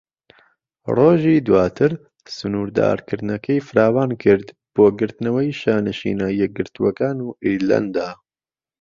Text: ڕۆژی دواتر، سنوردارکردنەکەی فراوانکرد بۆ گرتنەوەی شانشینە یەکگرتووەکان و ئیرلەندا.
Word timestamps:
ڕۆژی 0.95 1.35
دواتر، 1.47 1.91
سنوردارکردنەکەی 2.35 3.65
فراوانکرد 3.67 4.47
بۆ 4.73 4.85
گرتنەوەی 4.99 5.57
شانشینە 5.61 6.27
یەکگرتووەکان 6.41 7.17
و 7.21 7.27
ئیرلەندا. 7.43 8.09